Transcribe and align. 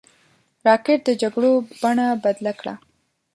راکټ 0.65 0.99
د 1.05 1.09
جګړو 1.21 1.51
بڼه 1.81 2.07
بدله 2.23 2.53
کړه 2.59 2.73